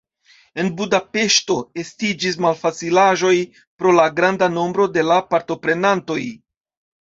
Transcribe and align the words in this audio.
En 0.61 0.69
Budapeŝto 0.77 1.57
estiĝis 1.83 2.39
malfacilaĵoj 2.45 3.35
pro 3.83 3.93
la 3.99 4.07
granda 4.21 4.49
nombro 4.55 4.89
de 4.97 5.05
la 5.11 5.21
partoprenantoj. 5.35 6.19